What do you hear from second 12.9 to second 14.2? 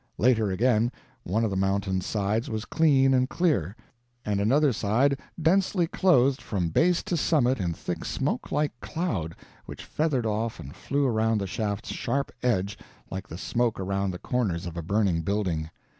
like the smoke around the